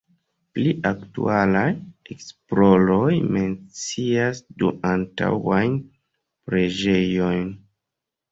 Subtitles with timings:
[0.57, 1.65] Pli aktualaj
[2.13, 5.75] esploroj mencias du antaŭajn
[6.49, 7.47] preĝejojn.